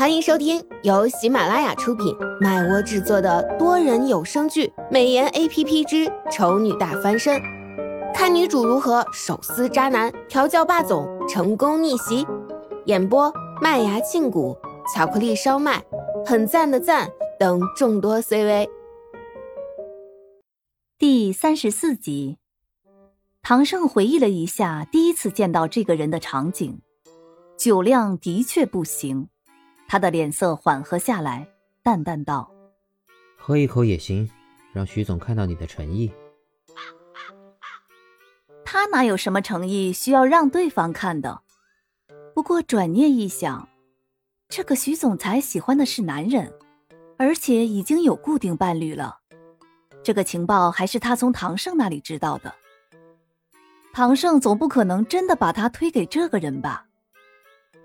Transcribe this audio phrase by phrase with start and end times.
[0.00, 7.36] 欢迎收听由喜马拉雅出品、麦窝制作的多人有声剧《美颜 A P P 之丑女大翻身》，
[8.14, 12.26] 看女主如何手撕渣男、调教霸总、成功逆袭。
[12.86, 14.56] 演播：麦芽庆谷、
[14.94, 15.84] 巧克力烧麦、
[16.24, 17.06] 很赞的赞
[17.38, 18.70] 等众多 C V。
[20.96, 22.38] 第三十四集，
[23.42, 26.80] 唐胜回忆了一下第一次见到这个人的场景，
[27.58, 29.28] 酒量的确不行。
[29.90, 31.48] 他的脸色缓和下来，
[31.82, 32.48] 淡淡道
[33.36, 34.30] ：“喝一口也行，
[34.72, 36.12] 让徐总看到你的诚意。”
[38.64, 41.42] 他哪有什么诚意需要让对方看的？
[42.32, 43.68] 不过转念一想，
[44.48, 46.52] 这个徐总裁喜欢的是男人，
[47.18, 49.18] 而且已经有固定伴侣了。
[50.04, 52.54] 这个情报还是他从唐胜那里知道的。
[53.92, 56.86] 唐胜总不可能真的把他推给这个人吧？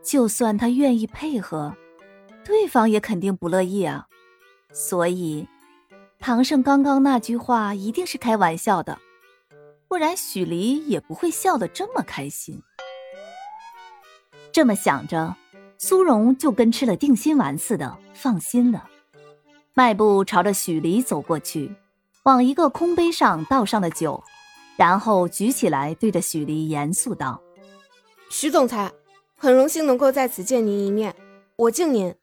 [0.03, 1.75] 就算他愿意配合。
[2.45, 4.05] 对方也肯定不乐意啊，
[4.71, 5.47] 所以
[6.19, 8.99] 唐胜刚刚那句话一定是开玩笑的，
[9.87, 12.61] 不然许离也不会笑得这么开心。
[14.51, 15.35] 这么想着，
[15.79, 18.87] 苏荣就跟吃了定心丸似的放心了，
[19.73, 21.75] 迈步朝着许离走过去，
[22.23, 24.23] 往一个空杯上倒上了酒，
[24.77, 27.41] 然后举起来对着许离严肃道
[28.29, 28.91] ：“许总裁，
[29.35, 31.15] 很荣幸能够在此见您一面，
[31.55, 32.13] 我敬您。”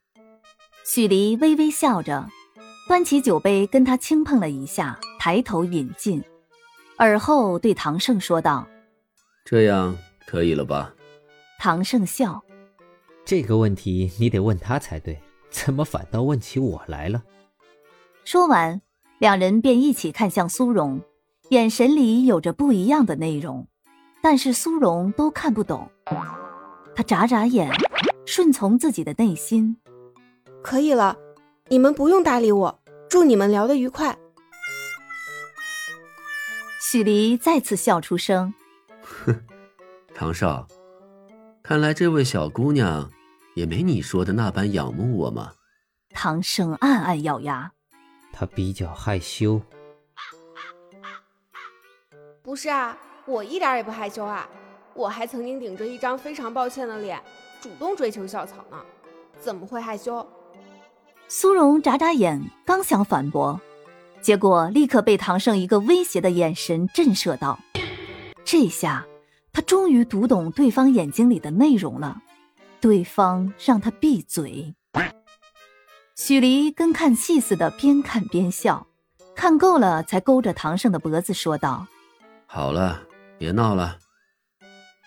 [0.85, 2.27] 许离微微笑着，
[2.87, 6.21] 端起酒杯跟他轻碰了一下，抬头饮尽，
[6.97, 8.67] 而后对唐胜说道
[9.45, 10.93] ：“这样可以了吧？”
[11.57, 12.43] 唐胜笑
[13.23, 15.17] ：“这个问题你得问他才对，
[15.49, 17.23] 怎么反倒问起我来了？”
[18.25, 18.81] 说完，
[19.19, 21.01] 两人便一起看向苏荣，
[21.49, 23.65] 眼神里有着不一样的内容，
[24.21, 25.89] 但是苏荣都看不懂。
[26.95, 27.71] 他眨眨眼，
[28.25, 29.77] 顺从自己的内心。
[30.63, 31.17] 可以了，
[31.67, 32.79] 你们不用搭理我。
[33.09, 34.17] 祝你们聊得愉快。
[36.81, 38.53] 许离再次笑出声，
[39.01, 39.45] 哼，
[40.15, 40.67] 唐少，
[41.61, 43.11] 看来这位小姑娘
[43.55, 45.51] 也没你说的那般仰慕我嘛。
[46.09, 47.71] 唐生暗暗咬牙，
[48.31, 49.61] 他比较害羞。
[52.41, 54.49] 不是啊，我一点也不害羞啊，
[54.93, 57.21] 我还曾经顶着一张非常抱歉的脸，
[57.61, 58.83] 主动追求校草呢，
[59.39, 60.25] 怎么会害羞？
[61.35, 63.59] 苏荣眨眨眼，刚想反驳，
[64.21, 67.59] 结果立刻被唐胜一个威胁的眼神震慑到。
[68.45, 69.03] 这下
[69.51, 72.21] 他终于读懂对方眼睛里的内容了。
[72.79, 74.75] 对方让他闭嘴。
[76.15, 78.85] 许离跟看戏似的，边看边笑，
[79.35, 81.87] 看够了才勾着唐胜的脖子说道
[82.45, 83.01] ：“好了，
[83.39, 83.97] 别闹了，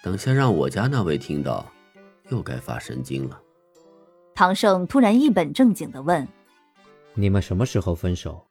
[0.02, 1.64] 等下让我家那位听到，
[2.30, 3.40] 又该发神经了。”
[4.36, 6.28] 唐胜突然一本正经的问
[7.16, 8.46] ：“你们什么时候分手？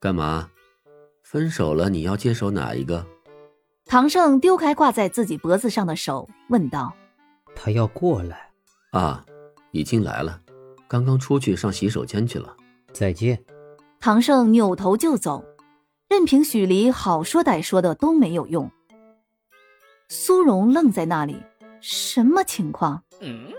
[0.00, 0.48] 干嘛？
[1.22, 3.06] 分手了你要接手哪一个？”
[3.84, 6.90] 唐胜丢开挂在自己脖子上的手，问道
[7.54, 8.50] ：“他要过来？
[8.92, 9.22] 啊，
[9.72, 10.40] 已经来了，
[10.88, 12.56] 刚刚出去上洗手间去了。
[12.94, 13.38] 再见。”
[14.00, 15.44] 唐胜扭头就走，
[16.08, 18.70] 任凭许离好说歹说的都没有用。
[20.08, 21.36] 苏荣愣在那里，
[21.82, 23.02] 什么情况？
[23.20, 23.52] 嗯。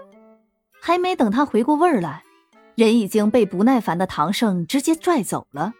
[0.82, 2.24] 还没等他回过味儿来，
[2.76, 5.74] 人已经被不耐烦的唐胜直接拽走了。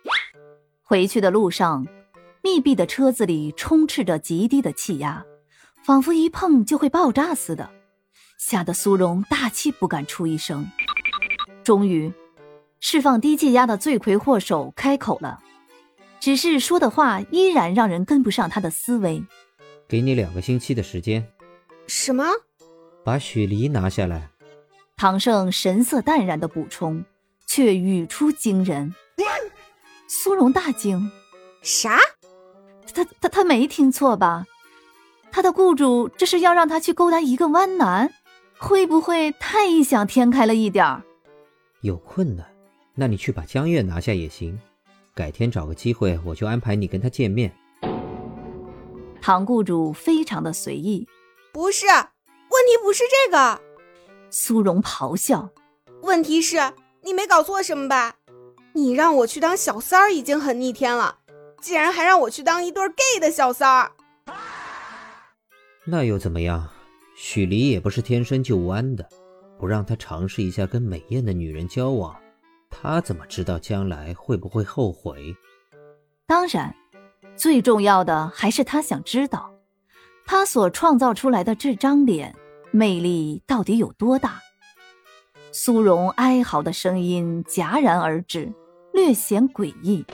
[0.82, 1.86] 回去的路上，
[2.42, 5.26] 密闭的车子里充斥着极低的气压，
[5.84, 7.70] 仿佛一碰就会爆炸似的，
[8.38, 10.70] 吓得苏荣大气不敢出一声。
[11.64, 12.12] 终于，
[12.80, 15.40] 释放低气压的罪魁祸首开口了，
[16.20, 19.22] 只是说的话依然让人跟不上他的思维。
[19.88, 21.26] 给你两个星期的时间。
[21.88, 22.26] 什么？
[23.04, 24.30] 把雪梨拿下来。
[25.00, 27.06] 唐胜神色淡然的补充，
[27.46, 28.96] 却语出惊人。
[30.08, 31.12] 苏荣大惊
[31.62, 32.00] ：“啥？
[32.96, 34.46] 他他他没听错吧？
[35.32, 38.12] 他的雇主这是要让他去勾搭一个弯男？
[38.58, 41.04] 会不会太异想天开了一点儿？
[41.82, 42.48] 有困难，
[42.96, 44.60] 那你去把江月拿下也行。
[45.14, 47.56] 改天找个机会，我就安排你跟他见面。”
[49.22, 51.08] 唐雇主非常的随意
[51.54, 53.62] ：“不是，问题不是这个。”
[54.30, 55.50] 苏荣咆哮
[56.04, 58.16] ：“问题是，你没搞错什么吧？
[58.74, 61.18] 你让我去当小三儿已经很逆天了，
[61.62, 63.92] 竟然还让我去当一对 gay 的小三儿，
[65.86, 66.70] 那又怎么样？
[67.16, 69.08] 许离也不是天生就弯的，
[69.58, 72.16] 不让他尝试一下跟美艳的女人交往，
[72.70, 75.36] 他怎么知道将来会不会后悔？
[76.28, 76.76] 当然，
[77.36, 79.52] 最重要的还是他想知道，
[80.26, 82.36] 他所创造出来的这张脸。”
[82.72, 84.42] 魅力到底有多大？
[85.52, 88.54] 苏荣哀嚎的声音戛然而止，
[88.94, 90.06] 略显诡异。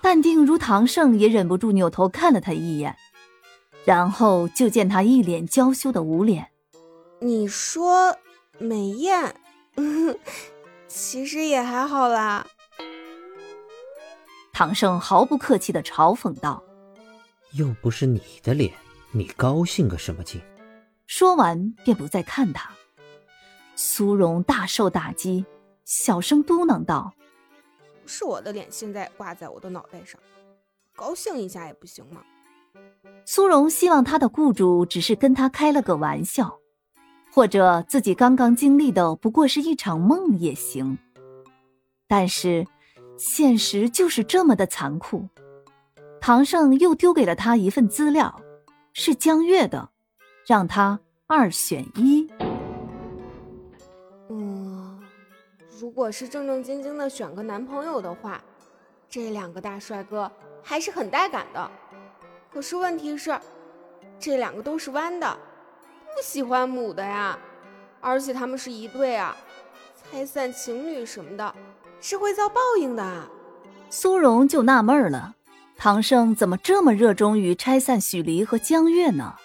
[0.00, 2.96] 淡定如唐胜也忍不住扭头看了他一眼，
[3.84, 6.48] 然后就见他一脸娇羞的捂脸。
[7.20, 8.16] 你说
[8.58, 9.34] 美艳，
[10.88, 12.46] 其实也还好啦。
[14.52, 16.62] 唐胜毫不客气的嘲讽道
[17.54, 18.72] ：“又不是你的脸，
[19.12, 20.40] 你高兴个什么劲？”
[21.14, 22.70] 说完便不再看他。
[23.76, 25.44] 苏荣大受打击，
[25.84, 27.12] 小声嘟囔道。
[28.06, 30.18] 是我的脸现在挂在我的脑袋上，
[30.96, 32.22] 高兴一下也不行吗？
[33.26, 36.58] 苏荣希望他的雇主只是跟他开了个玩笑，
[37.30, 40.96] 或者自己刚刚经历的不过是一场梦也行。
[42.08, 42.66] 但是，
[43.18, 45.28] 现实就是这么的残酷。
[46.22, 48.40] 唐胜又丢给了他一份资料，
[48.94, 49.90] 是江月的，
[50.46, 52.28] 让他二选一。
[54.28, 55.00] 嗯
[55.80, 58.42] 如果是正正经经的选个男朋友的话，
[59.08, 60.30] 这两个大帅哥
[60.62, 61.70] 还是很带感的。
[62.52, 63.38] 可是问题是，
[64.18, 65.38] 这两个都是弯的，
[66.04, 67.38] 不喜欢母的呀。
[68.00, 69.36] 而且他们是一对啊，
[70.10, 71.54] 拆散情侣什么的，
[72.00, 73.28] 是会遭报应的。
[73.90, 75.34] 苏荣就纳闷了，
[75.76, 79.36] 唐胜怎么这么热衷于拆散许离和江月呢？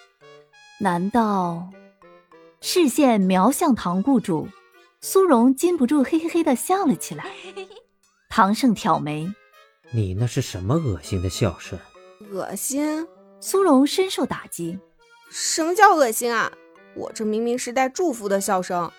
[0.79, 1.69] 难道
[2.62, 4.47] 视线瞄向唐雇主？
[5.01, 7.25] 苏荣禁不住嘿嘿嘿的笑了起来。
[8.29, 9.31] 唐胜挑眉
[9.91, 11.79] ：“你那是什么恶心的笑声
[12.31, 13.07] ？”“恶心。”
[13.39, 14.77] 苏荣深受打击。
[15.29, 16.51] “什么叫恶心啊？
[16.95, 18.91] 我这明明是带祝福的笑声。”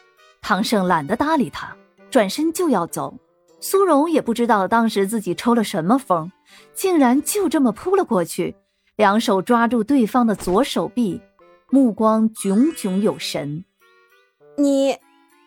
[0.43, 1.77] 唐胜懒得搭理他，
[2.11, 3.15] 转身就要走。
[3.61, 6.31] 苏荣也不知道当时自己抽了什么风，
[6.75, 8.57] 竟然就这么扑了过去，
[8.97, 11.21] 两手抓住对方的左手臂，
[11.71, 13.65] 目光炯炯有神。
[14.57, 14.97] “你。”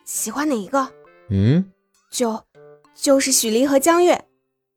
[0.04, 0.92] 喜欢哪一个？
[1.30, 1.72] 嗯，
[2.10, 2.42] 就
[2.92, 4.24] 就是许离和江月。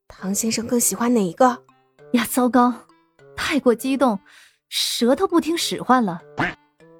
[0.07, 1.63] 唐先生更喜欢哪一个？
[2.11, 2.71] 呀，糟糕，
[3.35, 4.19] 太过激动，
[4.69, 6.21] 舌头不听使唤了。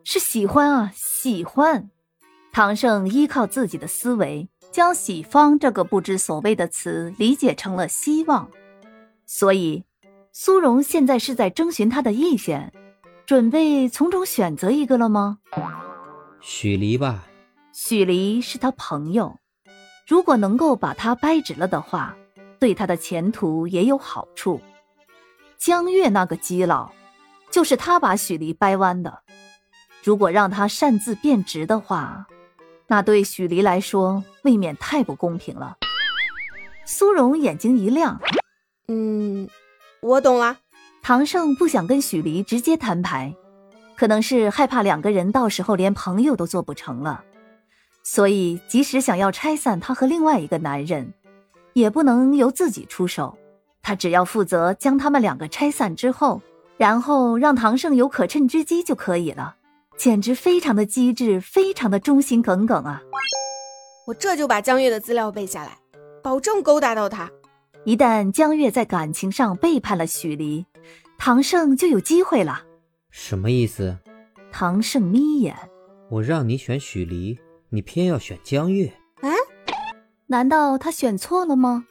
[0.04, 1.90] 是喜欢啊，喜欢。
[2.52, 8.50] 唐胜依靠自己的思维，将“喜方”这个不知所谓的词理解成了希望。
[9.28, 9.84] 所以，
[10.34, 12.74] 苏荣现在是在征询他的意见，
[13.26, 15.40] 准备从中选择一个了吗？
[16.42, 17.24] 许离吧。
[17.74, 19.40] 许离是他朋友，
[20.08, 22.16] 如果能够把他掰直了的话，
[22.60, 24.62] 对他的前途也有好处。
[25.58, 26.92] 江月那个基佬，
[27.50, 29.24] 就是他把许离掰弯的。
[30.04, 32.28] 如果让他擅自变直的话，
[32.86, 35.78] 那对许离来说未免太不公平了。
[36.86, 38.22] 苏荣眼睛一亮，
[38.88, 39.50] 嗯，
[40.02, 40.58] 我懂了。
[41.08, 43.32] 唐胜不想跟许离直接摊牌，
[43.96, 47.24] 可能是害怕两个人到时候连朋友都做不成了。
[48.02, 51.14] 所以，即使想要拆散他和另外一个男人，
[51.74, 53.38] 也不能由自己出手。
[53.84, 56.42] 他只要负责将他们两个拆散之后，
[56.76, 59.58] 然后让唐胜有可趁之机就可以了。
[59.96, 63.00] 简直非常的机智，非常的忠心耿耿啊！
[64.08, 65.78] 我这就把江月的资料背下来，
[66.24, 67.30] 保证勾搭到他。
[67.84, 70.66] 一旦江月在感情上背叛了许离，
[71.18, 72.64] 唐胜就有机会了。
[73.10, 73.98] 什么意思？
[74.52, 75.56] 唐胜眯眼。
[76.10, 77.38] 我让你选许离。
[77.70, 78.88] 你偏要选江月？
[79.22, 79.30] 啊？
[80.28, 81.86] 难道他选错了吗？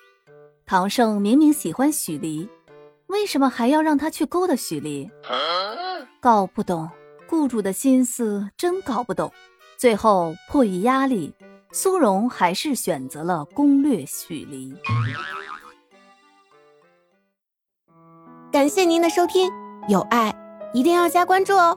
[0.64, 2.49] 唐胜明明喜欢许离，
[3.09, 5.11] 为什么还要让他去勾搭许离？
[6.21, 6.88] 搞不懂，
[7.28, 9.31] 雇主的心思真搞不懂。
[9.76, 11.35] 最后迫于压力，
[11.71, 14.75] 苏荣还是选择了攻略许离。
[18.55, 19.51] 感谢您的收听，
[19.89, 20.33] 有爱
[20.73, 21.77] 一定要加关注哦。